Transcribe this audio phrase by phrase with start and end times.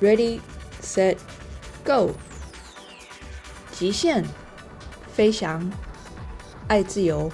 [0.00, 0.40] ，Ready,
[0.82, 1.16] set,
[1.84, 2.10] go！
[3.70, 4.24] 极限
[5.12, 5.70] 飞翔，
[6.66, 7.30] 爱自由，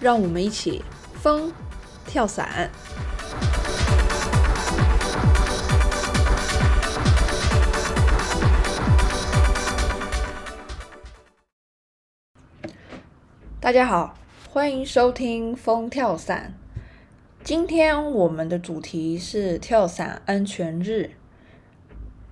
[0.00, 0.82] 让我们一起
[1.20, 1.52] 风
[2.06, 2.70] 跳伞。
[13.60, 14.16] 大家好，
[14.48, 16.54] 欢迎收听《风跳伞》。
[17.44, 21.10] 今天我们的主题是跳伞安全日。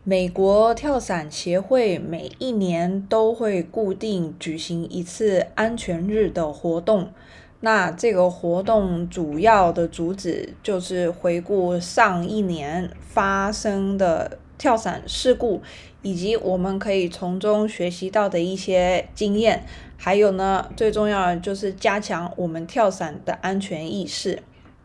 [0.05, 7.11] 美国跳伞协会每一年都会固定举行一次安全日的活动。
[7.61, 15.61] 那这个活动主要的主旨就是回顾上一年发生的跳伞事故，
[16.01, 19.67] 以及我们可以从中学习到的一些经验。
[19.98, 24.42] 还有呢，最重要的就是加强我们跳伞的安全意识。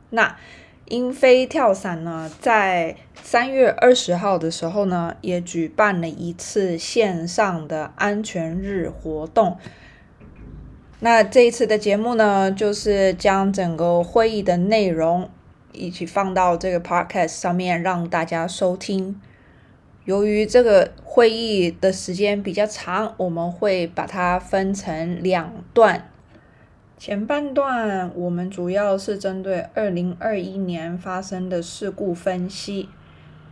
[0.10, 0.38] 那
[0.86, 9.58] 英飞跳伞呢，在三月二十号的时候呢，也举办了一次线上的安全日活动。
[11.00, 15.30] 那这一次的节目呢，就是将整个会议的内容
[15.74, 19.22] 一起放到这个 podcast 上面，让大家收听。
[20.06, 26.10] 由于这个会议的时间比较长，我们会把它分成两段。
[26.98, 32.90] 前半段我们主要是针对二零二一年发生的事故分析，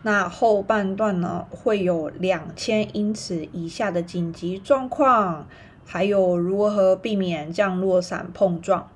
[0.01, 5.47] 那后半段呢会有两千英尺以下的紧急状况，
[5.85, 8.89] 还有如何避免降落伞碰撞。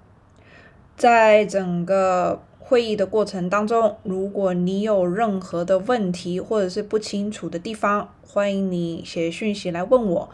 [0.98, 10.30] 在整个会议的过程当中，如果你有任何的问题或者是不清楚的地方，欢迎你写讯息来问我。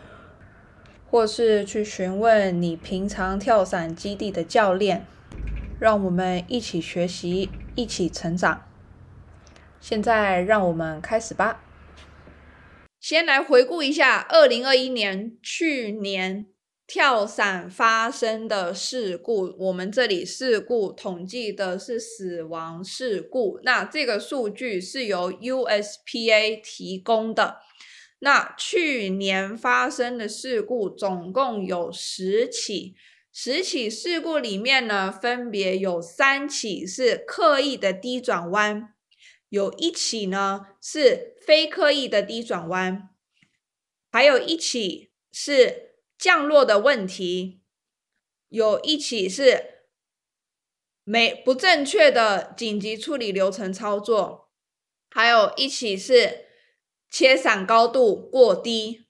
[1.16, 5.08] 或是去询问你平常跳伞基地的教练，
[5.80, 8.67] 让我们一起学习，一起成长。
[9.80, 11.63] 现在让我们开始吧。
[13.00, 16.47] 先来回顾一下二零二一年去年
[16.85, 19.56] 跳伞发生的事故。
[19.57, 27.59] 我们这里事故统计的是死亡事故，那这个数据是由 USPA 提供的。
[28.20, 32.96] 那去年发生的事故总共有十起，
[33.31, 38.94] 十起事故里面呢，分别有三起是刻意的低转弯，
[39.50, 43.09] 有一起呢是非刻意的低转弯，
[44.09, 47.62] 还有一起是降落的问题，
[48.47, 49.84] 有一起是
[51.03, 54.50] 没不正确的紧急处理流程操作，
[55.09, 56.44] 还有一起是。
[57.09, 59.07] 切伞高度过低，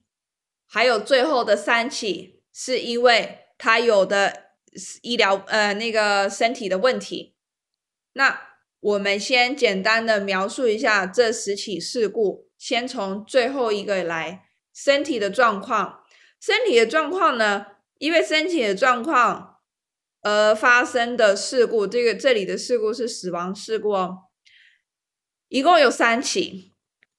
[0.68, 4.52] 还有最后的三起，是因为他有的
[5.02, 7.36] 医疗呃那个身体的问题。
[8.14, 8.40] 那
[8.80, 16.04] 我们先简单的描述一下这十起事故，先从最后一个来，身体的状况。
[16.40, 17.66] 身体的状况呢，
[17.98, 19.62] 因为身体的状况
[20.22, 24.26] 而发生的事故，这个这里的事故是死亡事故哦，
[25.48, 26.75] 一共有三起。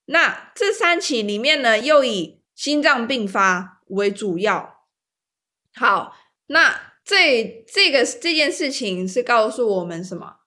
[0.06, 4.84] 那这三起里面呢，又以心脏病发为主要。
[5.74, 10.38] 好，那这这个这件事情是告诉我们什么？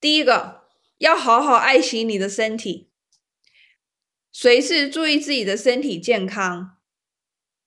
[0.00, 0.64] 第一个，
[0.98, 2.90] 要好好爱惜你的身体，
[4.30, 6.76] 随时注意自己的身体健康，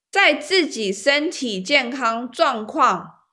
[0.09, 3.23] 在自己身体健康状况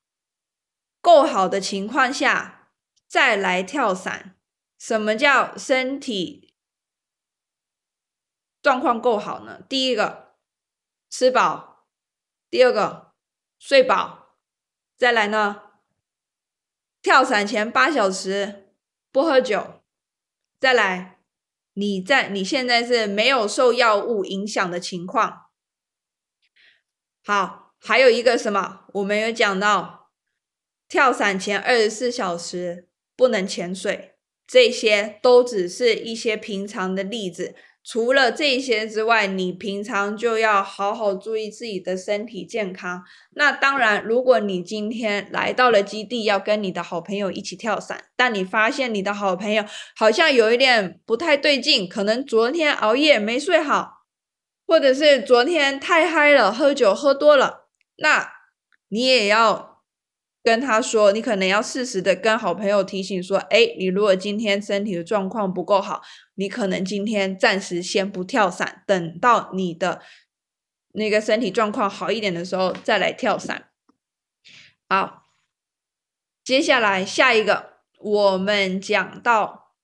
[1.00, 2.70] 够好的情况下，
[3.06, 4.34] 再来跳伞。
[4.78, 6.47] 什么叫身体？
[8.68, 9.62] 状况够好呢。
[9.66, 10.34] 第一个
[11.08, 11.86] 吃饱，
[12.50, 13.14] 第二个
[13.58, 14.36] 睡饱，
[14.94, 15.62] 再来呢，
[17.00, 18.74] 跳伞前八小时
[19.10, 19.80] 不喝酒，
[20.60, 21.20] 再来，
[21.72, 25.46] 你在你现在是没有受药物影响的情况。
[27.24, 28.84] 好，还有一个什么？
[28.92, 30.10] 我们有讲到，
[30.86, 37.56] 跳伞前二十四小时不能潜水，这些都只是一些平常的例子。
[37.90, 43.02] 除了这些之外，你平常就要好好注意自己的身体健康。
[43.34, 49.64] 那当然，如果你今天来到了基地，要跟你的好朋友一起跳伞，但你发现你的好朋友
[49.96, 54.04] 好像有一点不太对劲，可能昨天熬夜没睡好，
[54.66, 58.30] 或者是昨天太嗨了，喝酒喝多了，那
[58.90, 59.67] 你也要。
[60.48, 66.00] 跟他说，你可能要适时的跟好朋友提醒说，哎，你如果今天身体的状况不够好，
[66.36, 70.00] 你可能今天暂时先不跳伞，等到你的
[70.92, 73.68] 那个身体状况好一点的时候再来跳伞。
[74.88, 75.24] 好，
[76.42, 79.74] 接下来下一个，我们讲到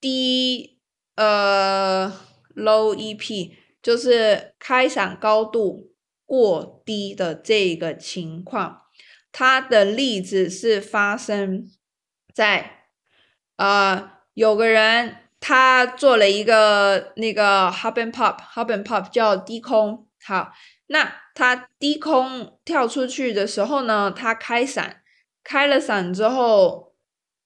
[0.00, 0.78] 低
[1.16, 2.12] 呃
[2.54, 3.50] ，low EP
[3.82, 5.90] 就是开伞高度
[6.24, 8.82] 过低的这个情况，
[9.32, 11.68] 它的例子是发生
[12.32, 12.84] 在
[13.56, 20.52] 呃有个人他做了一个那个 hop and pop，hop and pop 叫低空，好，
[20.86, 25.02] 那他低空跳出去的时候呢，他开伞，
[25.42, 26.94] 开了伞之后，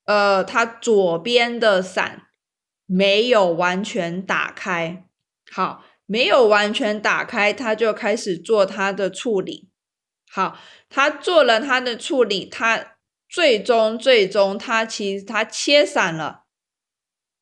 [0.04, 2.24] 呃，他左边的伞。
[2.88, 5.06] 没有完全打开，
[5.50, 9.68] 好，没有完全打开，他就开始做他的处理。
[10.36, 10.58] 好，
[10.90, 16.44] 他做了他的处理，他最终最终他其实他切伞了，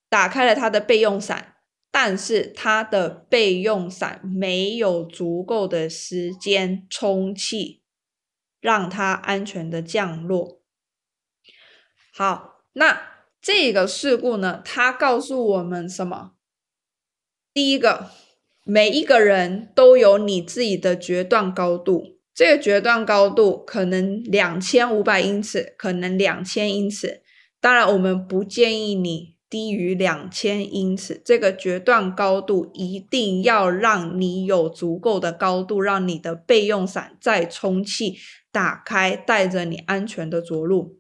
[0.09, 1.57] 打开了他的备用伞，
[1.91, 7.83] 但是他的备用伞没有足够的时间充气，
[8.61, 10.61] 让它安全的降落。
[12.13, 13.13] 好，那。
[13.43, 16.33] 这个事故呢，它告诉我们什么？
[17.53, 18.11] 第一个，
[18.63, 27.23] 每一个人都有你自己的决断高度，这个决断高度可能两千五百英尺，可能两千英尺。
[27.61, 31.23] 当然，我们不建议你低于两千英尺。
[31.25, 38.17] 这个决断高度一定要让你有足够的高度，让你的备用伞在充气
[38.51, 40.99] 打开，带着你安全的着陆。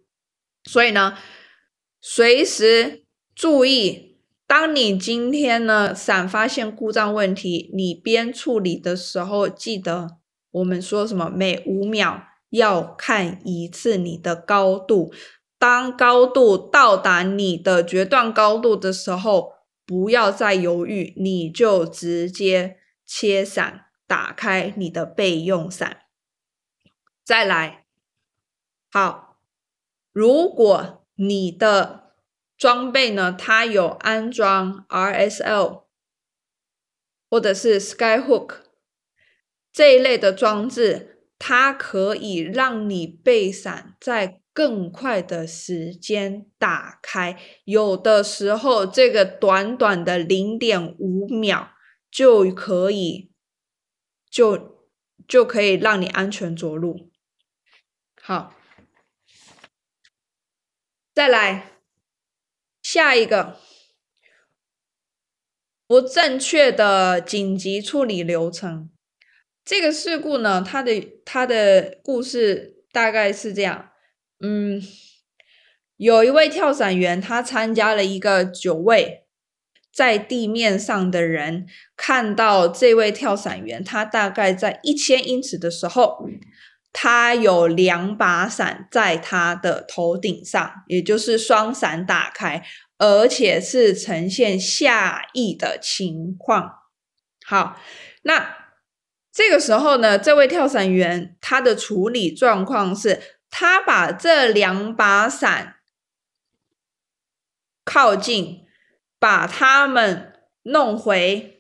[0.65, 1.19] 所以呢？
[2.07, 3.05] 随时
[3.35, 10.19] 注意，当你今天呢伞发现故障问题，你边处理的时候，记得
[10.55, 11.29] 我们说什么？
[11.31, 15.13] 每五秒要看一次你的高度。
[15.59, 19.55] 当高度到达你的决断高度的时候，
[19.87, 26.03] 不要再犹豫，你就直接切伞，打开你的备用伞。
[27.25, 27.87] 再来，
[28.91, 29.39] 好，
[30.13, 31.01] 如果。
[31.17, 32.13] 你的
[32.57, 33.31] 装备呢？
[33.31, 35.85] 它有安装 RSL
[37.31, 38.64] 或者是 Skyhook
[39.75, 47.37] 这一类的装置，它可以让你备伞在更快的时间打开。
[47.65, 51.73] 有的时候，这个短短的零点五秒
[52.09, 53.33] 就可以，
[54.31, 54.87] 就
[55.27, 57.11] 就可以让你安全着陆。
[58.23, 58.55] 好。
[61.13, 61.81] 再来
[62.83, 63.61] 下一个
[65.87, 68.91] 不正确的紧急处理流程。
[69.65, 73.91] 这个事故呢，它的它的故事大概是这样：
[74.41, 74.83] 嗯，
[75.97, 79.27] 有一位跳伞员，他参加了一个九位
[79.93, 81.67] 在地面上的人
[81.97, 86.29] 看到这位跳伞员，他大概在一千英尺的时候。
[86.97, 92.65] 他有两把伞在他的头顶上，也就是双伞打开，
[92.99, 96.71] 而且是呈现下翼的情况。
[97.45, 97.81] 好，
[98.23, 98.64] 那
[99.35, 103.21] 这个时候呢，这位跳伞员他的处理状况是，
[103.51, 105.79] 他把这两把伞
[107.85, 108.61] 靠近，
[109.19, 110.33] 把它们
[110.63, 111.51] 弄回。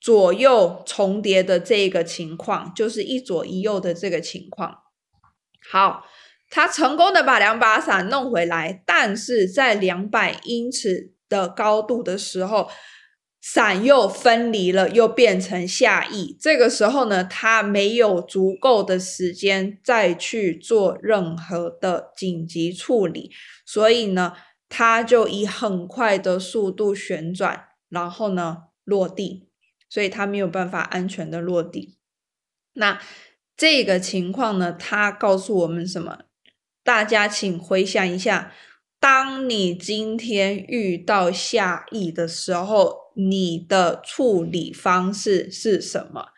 [0.00, 4.80] 左右重叠的这个情况，就是一左一右的这个情况。
[5.70, 6.04] 好，
[6.50, 12.68] 他成功的把两把伞弄回来，但是在两百英尺的高度的时候，
[13.46, 16.34] 伞又分离了，又变成下翼。
[16.40, 23.30] 这个时候呢，他没有足够的时间再去做任何的紧急处理，
[23.66, 24.32] 所以呢，
[24.70, 29.50] 他就以很快的速度旋转，然后呢落地。
[29.90, 31.98] 所以他没有办法安全的落地。
[32.72, 33.00] 那
[33.56, 34.72] 这个情况呢？
[34.72, 36.20] 他告诉我们什么？
[36.82, 38.52] 大家请回想一下，
[38.98, 46.32] 当你今天遇到下翼的时候，你的处理方式是什么？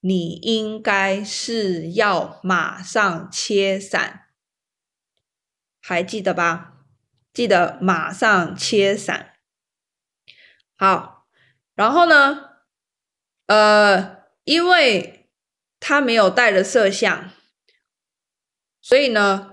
[0.00, 4.28] 你应该是要马上切伞，
[5.80, 6.86] 还记得吧？
[7.32, 9.34] 记得马上切伞。
[10.76, 11.28] 好，
[11.74, 12.50] 然后呢？
[13.46, 15.30] 呃，因为
[15.78, 17.30] 他没有带了摄像，
[18.80, 19.51] 所以呢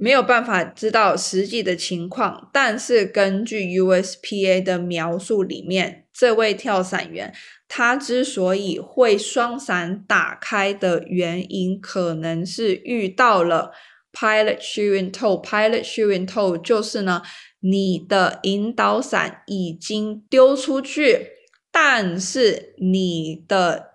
[0.00, 2.48] 没有办法知道实际的情况。
[2.52, 7.34] 但是根据 USPA 的描述里面，这位跳伞员
[7.66, 13.72] 他之所以会双伞打开的原因，可能是遇到了
[14.12, 15.42] pilot shooting toe。
[15.42, 17.22] pilot shooting toe 就是呢，
[17.58, 21.32] 你的引导伞已经丢出去。
[21.70, 23.90] 但是你的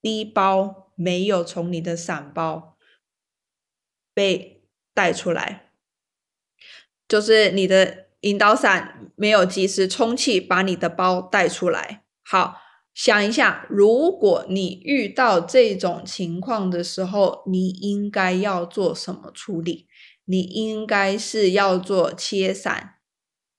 [0.00, 2.76] 低包没有从你的伞包
[4.14, 4.59] 被
[4.94, 5.70] 带出来，
[7.08, 12.04] 就是你的引导伞没有及时充气，把你的包带出来。
[12.22, 12.56] 好，
[12.94, 19.88] 想一下，如果你遇到这种情况的时候，你应该要做什么处理？
[20.26, 22.98] 你应该是要做切伞，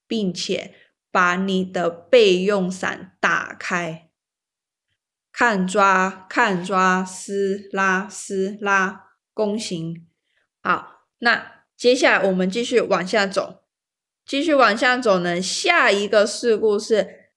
[0.08, 0.74] 并且
[1.12, 4.10] 把你的备用伞打开，
[5.34, 10.08] 看抓看抓，撕拉撕拉，弓形。
[10.62, 13.64] 好，那接下来我们继续往下走，
[14.26, 15.42] 继续往下走呢。
[15.42, 17.32] 下一个事故是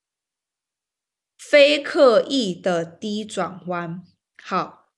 [1.39, 4.03] 非刻意的低转弯。
[4.43, 4.93] 好，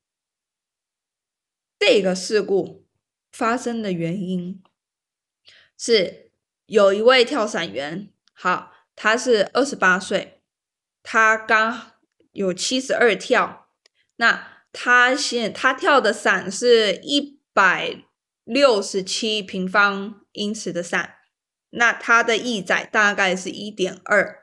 [1.79, 2.85] 这个事故。
[3.33, 4.63] 发生的原因
[5.77, 6.31] 是
[6.65, 10.41] 有一位跳伞员，好，他是二十八岁，
[11.03, 11.93] 他刚
[12.33, 13.69] 有七十二跳，
[14.17, 18.06] 那他现他跳的伞是一百
[18.47, 21.17] 六十七平方英尺的伞，
[21.69, 24.39] 那它的翼载大概是一点二，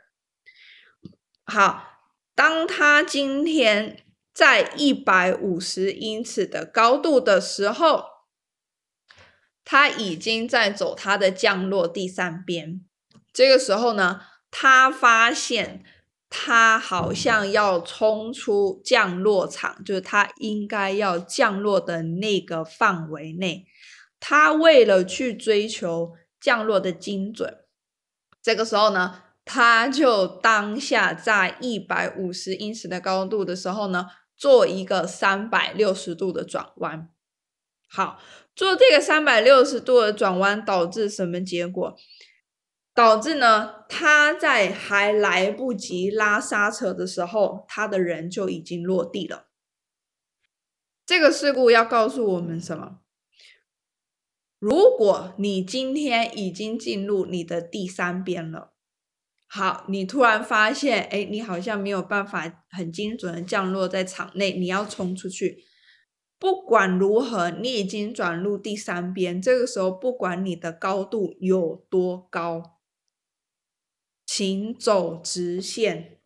[1.45, 2.01] 好，
[2.35, 8.13] 当他今天在一百五十英尺的高度的时候。
[9.65, 12.81] 他已经在走他的降落第三边，
[13.31, 14.19] 这个时候呢，
[14.51, 15.81] 他发现
[16.29, 23.65] 他好像要冲出降落场，就是他应该要降落的那个范围内。
[24.25, 27.65] 他为了去追求降落的精准，
[28.41, 37.09] 这个时候呢，他就当下在一百五十英尺的高度的时候呢，做一个三百六十度的转弯。
[37.89, 38.21] 好。
[38.55, 41.97] 做这个三百六十度的转弯，导致什么结果？
[42.93, 49.47] 导致呢，他在还来不及拉刹车的时候，他的人就已经落地了。
[51.03, 52.99] 这个事故要告诉我们什么？
[54.63, 58.71] 如果你今天已经进入你的第三边了，
[59.45, 65.65] 好，你突然发现，哎，你好像没有办法很精准的降落在场内，你要冲出去。
[66.39, 69.41] 不管如何，你已经转入第三边。
[69.41, 72.79] 这个时候，不管你的高度有多高，
[74.25, 76.21] 请走直线，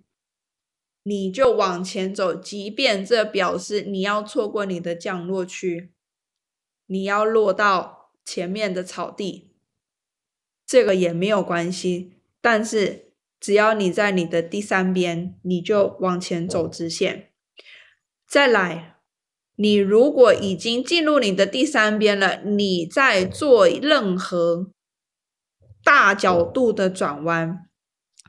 [1.01, 2.35] 你就往前走。
[2.35, 5.91] 即便这表示你要错过你的降落区，
[6.85, 7.96] 你要落到
[8.27, 9.53] 前面的草地，
[10.65, 12.17] 这个也没有关系。
[12.41, 17.31] 但是，只要你在你的第三边，你就往前走直线，
[18.27, 18.97] 再来。
[19.55, 24.71] 你如果已经进入你的第三边了，你在做任何
[25.81, 27.69] 大角度的转弯，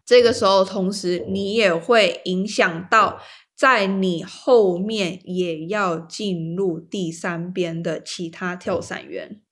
[0.06, 3.20] 这个时候同时你也会影响到
[3.54, 9.42] 在你后面也要进入第三边的其他跳伞员。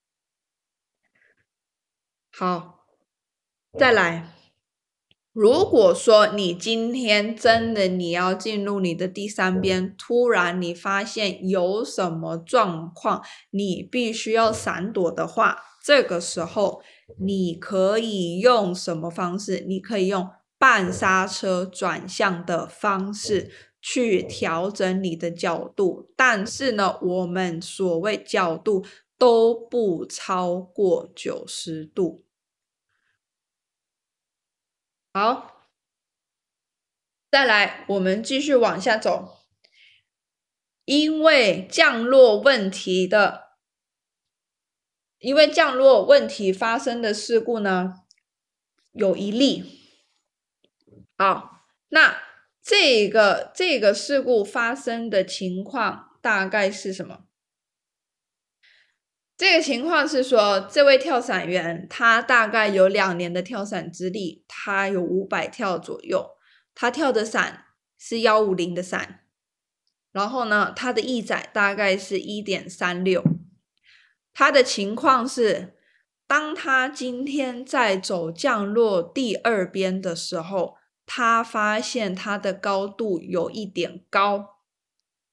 [2.38, 2.85] 好，
[3.78, 4.35] 再来。
[5.33, 16.83] 如果说你今天真的你要进入你的第三边，突然你发现有什么状况，你必须要闪躲的话，这个时候
[17.19, 19.64] 你可以用什么方式？
[19.66, 20.28] 你可以用
[20.59, 23.50] 半刹车转向的方式
[23.81, 28.85] 去调整你的角度，但是呢，我们所谓角度
[29.16, 32.25] 都不超过九十度。
[35.16, 35.62] 好，
[37.30, 39.38] 再来，我们继续往下走。
[40.85, 43.52] 因为降落问题的，
[45.18, 48.02] 因为降落问题发生的事故呢，
[48.92, 49.80] 有一例。
[51.16, 52.18] 好，那
[52.61, 57.25] 这个这个事故发生的情况大概是什么？
[59.37, 66.31] 这个情况是说，这位跳伞员他大概有两年的跳伞资历，他有五百跳左右，
[66.75, 67.66] 他跳的伞
[67.99, 69.21] 是幺五零的伞，
[70.12, 73.23] 然后呢，他的翼载大概是一点三六。
[74.33, 75.75] 他的情况是，
[76.26, 84.56] 当他今天在走降落第二边的时候，他发现他的高度有一点高。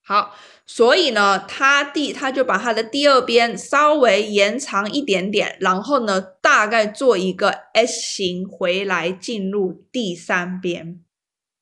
[0.05, 10.99] 好，所以呢，他第他就把他的第二边稍微延长一点点，然后呢，大概做一个 S 型回来进入第三边。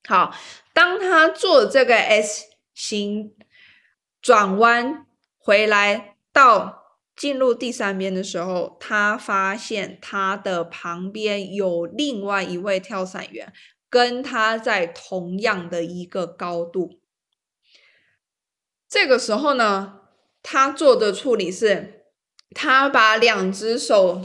[0.08, 0.36] 好，
[0.74, 3.32] 当他做这个 S 型
[4.20, 5.06] 转弯
[5.38, 13.54] 回来到进入第三边的时候，他发现他的旁边有另外一位跳伞员，
[13.88, 17.01] 跟他在同样的一个高度。
[18.92, 20.02] 这个时候呢，
[20.44, 22.08] 他做的处理是，
[22.54, 24.22] 他把两只手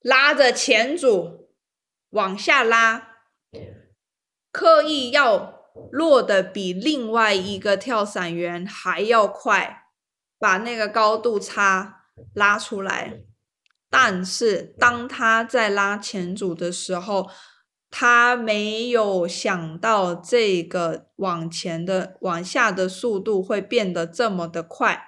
[0.00, 1.48] 拉着前组，
[2.10, 3.16] 往下拉，
[4.52, 9.88] 刻意要落的比另外一个跳伞员还要快，
[10.38, 13.22] 把那个高度差拉出来。
[13.90, 17.28] 但是当他在拉前组的时候，
[17.96, 25.00] 他没有想到这个往前的、往下的速度会变得这么的快，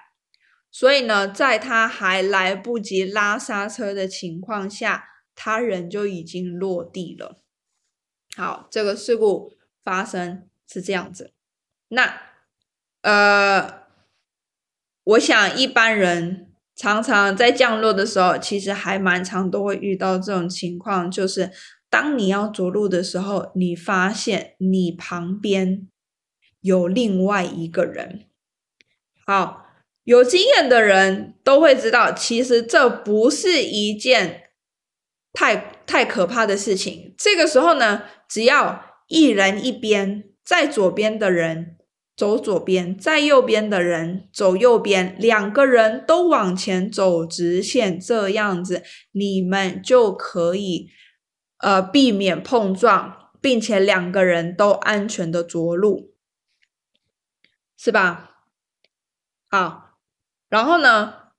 [0.71, 5.03] 所以呢，在他还来不及拉刹车的情况下，
[5.35, 7.41] 他人就已经落地了。
[8.37, 9.51] 好，这个事故
[9.83, 11.33] 发生是这样子。
[11.89, 12.21] 那
[13.01, 13.81] 呃，
[15.03, 21.51] 我想一般人常常在降落的时候，其实还蛮常都会遇到这种情况，就是。
[21.89, 25.87] 当你要着陆的时候，你发现你旁边
[26.61, 28.25] 有另外一个人。
[29.25, 29.65] 好，
[30.03, 34.49] 有经验的人都会知道，其实这不是一件
[35.31, 37.13] 太太可怕的事情。
[37.17, 41.77] 这个时候呢，只要一人一边，在左边的人
[42.15, 50.89] 走左边，在右边的人走右边，两个人都往前走直线，这样子你们就可以。
[51.57, 56.13] 呃，避免碰撞，并且两个人都安全的着陆，
[57.75, 58.43] 是吧？
[59.49, 59.97] 好，
[60.49, 61.31] 然后呢，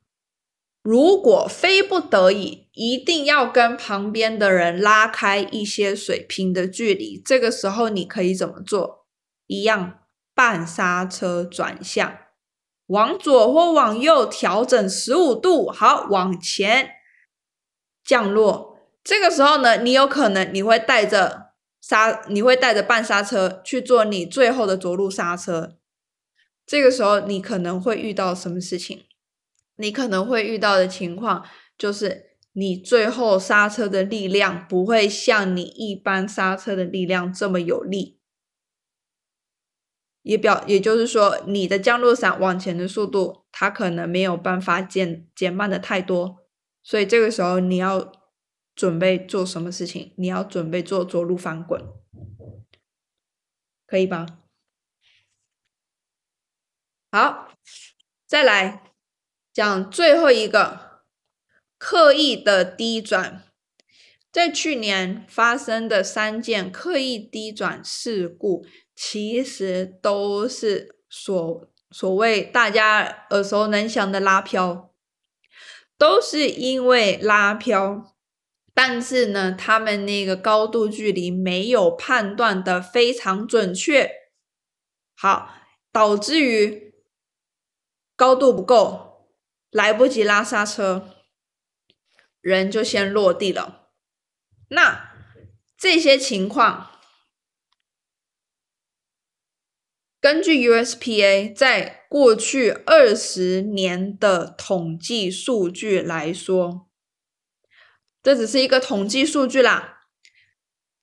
[0.83, 9.07] 如果非不得已，一定要跟旁边的人拉开一些水平的距离，这个时候你可以怎么做？
[9.47, 10.01] 一样，
[10.35, 12.19] 半刹车转向，
[12.87, 16.91] 往左或往右调整十五度，好，往前
[18.03, 18.78] 降落。
[19.05, 25.79] 这个时候呢，你有可能你会带着刹，你会带着半刹车去做你最后的着陆刹车。
[26.67, 29.05] 这个时候你可能会遇到什么事情？
[29.77, 31.47] 你可能会遇到的情况
[31.79, 38.19] 就是，你最后刹车的力量不会像你一般刹车的力量这么有力，
[40.23, 46.37] 也表也就是说，你的降落伞往前的速度，它可能没有办法减减慢的太多，
[46.83, 48.13] 所以这个时候你要。
[48.79, 50.13] 准备做什么事情？
[50.17, 51.83] 你要准备做着陆翻滚，
[53.85, 54.39] 可以吧？
[57.11, 57.51] 好，
[58.25, 58.95] 再来
[59.53, 61.03] 讲最后一个
[61.77, 63.43] 刻意的低转。
[64.31, 68.65] 在去年发生的三件刻意低转事故，
[68.95, 74.95] 其实都是所所谓大家耳熟能详的拉漂，
[75.97, 78.15] 都是因为拉漂。
[78.81, 84.09] 但是呢，他们那个高度距离没有判断的非常准确，
[85.17, 85.53] 好，
[85.91, 86.95] 导致于
[88.15, 89.33] 高度不够，
[89.73, 91.11] 来不及拉刹车，
[92.41, 93.91] 人就先落地了。
[94.69, 95.13] 那
[95.77, 96.93] 这些情况，
[100.21, 106.88] 根据 USPA 在过去二十年的统计数据来说。
[108.29, 110.01] 这只是一个统计数据啦，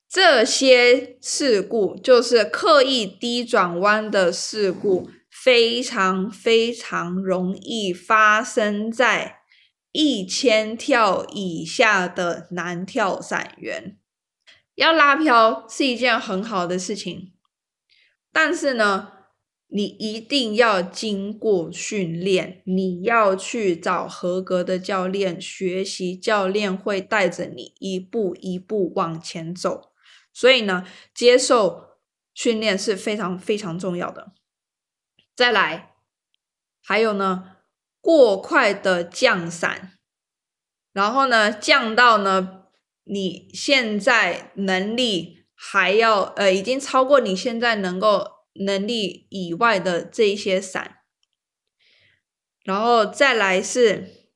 [0.07, 9.39] 这些事故就是刻意低转弯的事故，非常非常容易发生在
[9.91, 13.97] 一千跳以下的男跳伞员。
[14.75, 17.33] 要拉漂是一件很好的事情，
[18.31, 19.13] 但是呢。
[19.75, 29.91] 你一定要经过训练，你要去找合格的教练学习，教练会带着你一步一步往前走。
[30.31, 31.97] 所以呢，接受
[32.33, 34.31] 训练是非常非常重要的。
[35.35, 35.95] 再来，
[36.81, 37.57] 还有呢，
[37.99, 39.97] 过快的降伞，
[40.93, 42.67] 然后呢，降到呢，
[43.03, 48.34] 你现在能力还要呃，已经超过你现在能够。
[48.55, 50.99] 能力以外的这些伞，
[52.63, 54.29] 然后再来是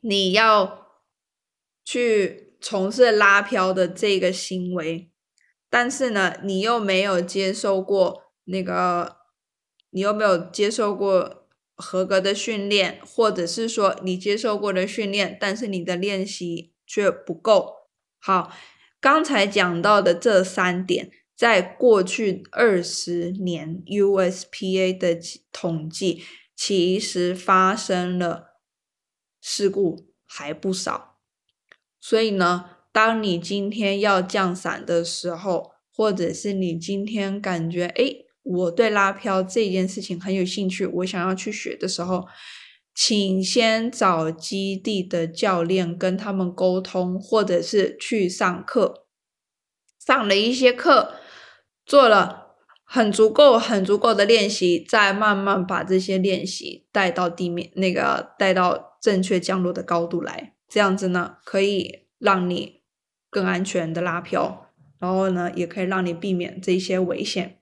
[0.00, 0.86] 你要
[1.84, 5.10] 去从事拉漂的这个行为，
[5.68, 9.18] 但是呢，你又没有接受过那个，
[9.90, 11.46] 你又没有接受过
[11.76, 18.56] 合格的训练，或者是说你接受过的训练，但是你的练习却不够好。
[18.98, 21.10] 刚才讲到的这三点。
[21.40, 25.18] 在过去二十年，USPA 的
[25.50, 26.22] 统计
[26.54, 28.58] 其实发生了
[29.40, 31.16] 事故还不少。
[31.98, 42.28] 所以呢，当你今天要降伞的时候，或者是你今天感觉哎，我对拉漂这件事情很有兴趣，我想要去学的时候，
[42.94, 49.06] 请先找基地的教练跟他们沟通，或者是去上课。
[50.06, 51.14] 上了一些课，
[51.90, 60.54] 做了很足够、很足够的练习，再慢慢把这些练习带到地面，那个带到正确降落的高度来。
[60.68, 62.82] 这样子呢，可以让你
[63.28, 67.58] 更安全的拉漂，然后呢，也可以让你避免这些危险。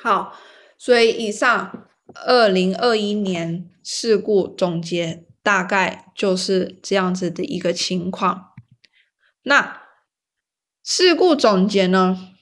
[0.00, 0.34] 好，
[0.78, 8.52] 所以以上二零二一年事故总结大概就是这样子的一个情况。
[9.42, 9.82] 那。
[10.86, 12.33] 事故总结呢？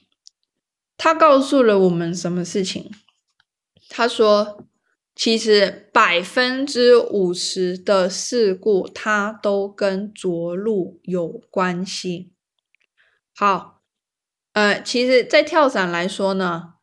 [0.97, 2.91] 他告诉了我们什么事情？
[3.89, 4.65] 他说，
[5.15, 12.33] 其实百分之五十的事故，它都跟着陆有关系。
[13.35, 13.81] 好，
[14.53, 16.75] 呃，其实，在跳伞来说呢，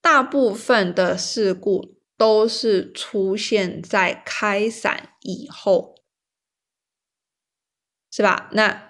[0.00, 5.96] 大部分的事故都是出现在开伞以后，
[8.10, 8.48] 是吧？
[8.52, 8.84] 那。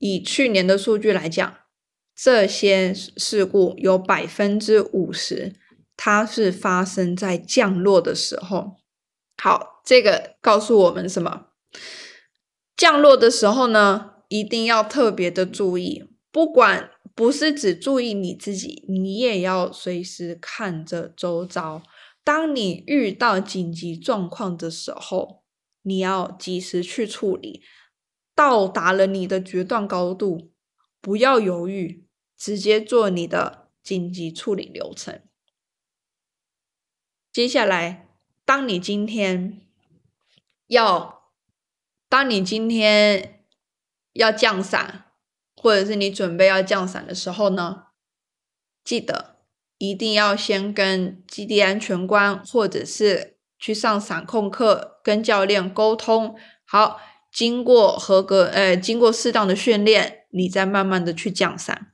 [0.00, 1.58] 以去年的数据来讲，
[2.20, 5.54] 这些事故有百分之五十，
[5.96, 8.78] 它是发生在降落的时候。
[9.40, 11.46] 好，这个告诉我们什么？
[12.76, 21.84] 降落的时候呢，一定要特别的注意，不管不是只注意你自己，你也要随时看着周遭。
[22.24, 25.44] 当你遇到紧急状况的时候，
[25.82, 27.62] 你要及时去处理。
[28.34, 30.50] 到达了你的决断高度，
[31.00, 32.07] 不要犹豫，
[32.38, 35.20] 直接做你的紧急处理流程。
[37.32, 38.08] 接下来，
[38.44, 39.60] 当你今天
[40.68, 41.32] 要，
[42.08, 43.44] 当你今天
[44.12, 45.06] 要降伞，
[45.56, 47.88] 或者是你准备要降伞的时候呢，
[48.84, 49.40] 记得
[49.76, 57.00] 一定要先跟基地安全官，或者是去上伞控课，跟教练沟通好。
[57.30, 61.92] 经过合格，呃，经过适当的训练，你再慢慢的去降伞。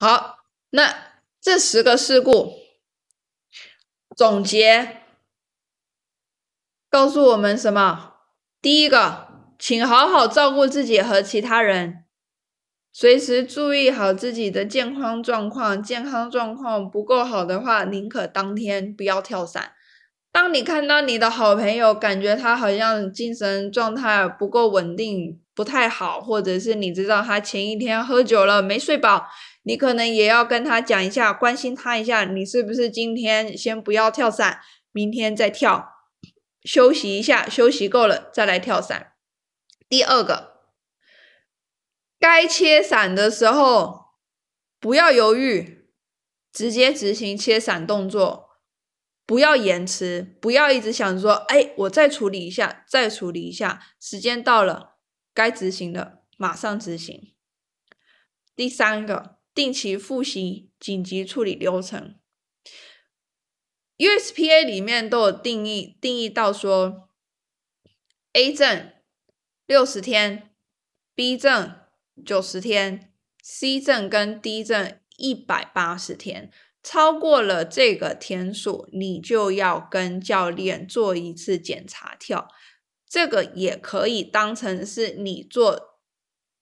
[0.00, 0.38] 好，
[0.70, 0.94] 那
[1.40, 2.52] 这十个事故
[4.16, 5.02] 总结
[6.88, 8.14] 告诉我们什么？
[8.62, 9.26] 第一个，
[9.58, 12.04] 请好好照顾自己和其他人。
[12.92, 19.72] 随时注意好自己的健康状况，健康状况不够好的话，宁可当天不要跳伞。
[20.30, 29.26] 当你看到你的好朋友，感觉他好像精神状态不够稳定，不太好，或者是你知道他前一天喝酒了没睡饱，
[29.68, 35.92] 你可能也要跟他讲一下，关心他一下，你是不是今天先不要跳伞，明天再跳，
[36.62, 39.12] 休息一下，休息够了再来跳伞。
[39.86, 40.56] 第二个。
[42.18, 44.14] 该切伞的时候，
[44.80, 45.90] 不要犹豫，
[46.50, 48.48] 直接执行切伞动作，
[49.26, 54.96] 不要延迟，不要一直想说，哎，我再处理一下，再处理一下，时间到了，
[55.34, 57.34] 该执行的马上执行。
[58.56, 62.14] 第三个，定期复习紧急处理流程。
[63.96, 67.08] USPA 里面都有定义，定义到说
[68.34, 68.92] ，A 证
[69.66, 70.54] 六十天
[71.16, 71.74] ，B 证。
[72.24, 82.48] 九十天，C 证跟 D 证一百八十天，超过了这个天数，你就要跟教练做一次检查跳。
[83.08, 85.97] 这个也可以当成是你做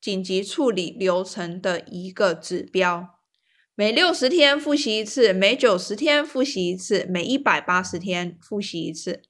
[0.07, 3.19] 紧急处理流程的一个指标。
[3.75, 9.23] 每六十天复习一次，每九十天复习一次，每一百八十天复习一次。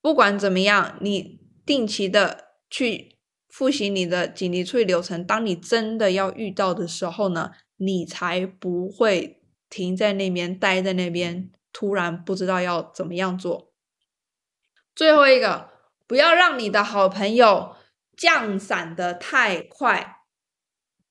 [0.00, 3.18] 不管怎么样，你定期的去。
[3.50, 13.74] 复习你的紧急处理流程，当你真的要遇到的时候呢，你才不会停在那边待在那边，突然不知道要怎么样做。
[14.94, 15.68] 最后一个，
[16.06, 17.74] 不要让你的好朋友
[18.20, 20.18] 降伞的太快。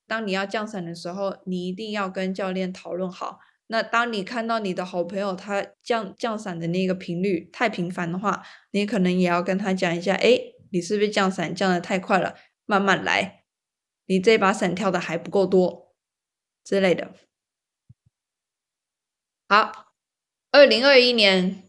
[0.06, 3.40] 当你要降伞的时候，你一定要跟教练讨论好。
[3.66, 10.40] 那当你看到你的好朋友他降降伞的那个频率太频繁的话，你可能也要跟他讲一下，哎。
[10.72, 12.36] 你是不是降伞降的太快了？
[12.68, 13.44] 慢慢来，
[14.06, 15.96] 你这把伞跳的还不够多
[16.64, 17.12] 之类的。
[19.48, 19.96] 好，
[20.52, 21.64] 二零二一年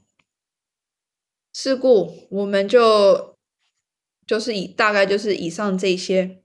[1.54, 3.29] 事故，我们就
[4.30, 6.36] 就是以大概就是以上这些。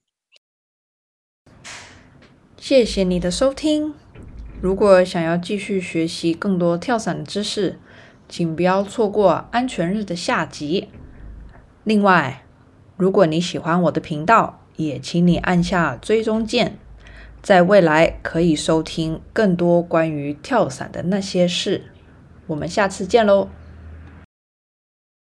[2.58, 3.93] 谢谢你的收听。
[4.60, 7.78] 如果想要继续学习更多跳伞知识，
[8.28, 10.89] 请不要错过安全日的下集。
[11.84, 12.41] 另外。
[12.98, 16.80] 如果你喜欢我的频道，也请你按下追踪键，
[17.43, 21.91] 在未来可以收听更多关于跳伞的那些事。
[22.48, 23.50] 我们下次见喽！